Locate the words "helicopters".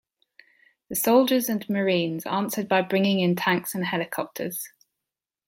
3.85-4.67